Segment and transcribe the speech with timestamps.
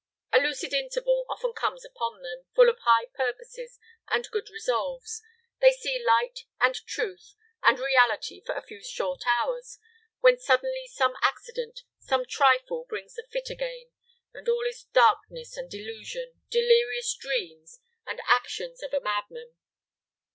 [0.33, 3.77] A lucid interval often comes upon them, full of high purposes
[4.09, 5.21] and good resolves:
[5.59, 9.77] they see light, and truth, and reality for a few short hours,
[10.19, 13.91] when suddenly some accident some trifle brings the fit again,
[14.33, 19.55] and all is darkness and delusion, delirious dreams, and actions of a madman.